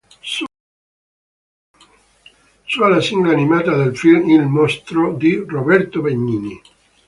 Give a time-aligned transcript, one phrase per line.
[2.65, 6.59] Sua la sigla animata del film Il mostro di Roberto Benigni.